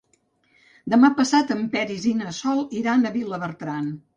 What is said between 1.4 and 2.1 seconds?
en Peris